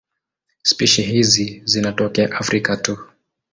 Spishi 0.63 1.01
hizi 1.03 1.61
zinatokea 1.65 2.31
Afrika 2.31 2.77
tu. 2.77 2.97